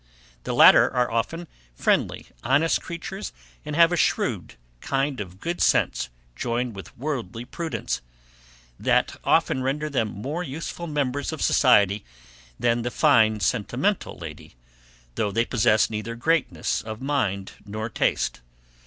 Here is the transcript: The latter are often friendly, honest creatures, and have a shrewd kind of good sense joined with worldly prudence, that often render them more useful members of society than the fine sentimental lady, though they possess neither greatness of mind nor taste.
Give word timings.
The 0.45 0.55
latter 0.55 0.91
are 0.91 1.11
often 1.11 1.47
friendly, 1.75 2.25
honest 2.43 2.81
creatures, 2.81 3.31
and 3.63 3.75
have 3.75 3.91
a 3.91 3.95
shrewd 3.95 4.55
kind 4.79 5.19
of 5.19 5.39
good 5.39 5.61
sense 5.61 6.09
joined 6.35 6.75
with 6.75 6.97
worldly 6.97 7.45
prudence, 7.45 8.01
that 8.79 9.17
often 9.23 9.61
render 9.61 9.91
them 9.91 10.07
more 10.07 10.41
useful 10.41 10.87
members 10.87 11.31
of 11.31 11.39
society 11.43 12.03
than 12.59 12.81
the 12.81 12.89
fine 12.89 13.41
sentimental 13.41 14.17
lady, 14.17 14.55
though 15.13 15.29
they 15.31 15.45
possess 15.45 15.87
neither 15.87 16.15
greatness 16.15 16.81
of 16.81 16.99
mind 16.99 17.51
nor 17.63 17.87
taste. 17.87 18.41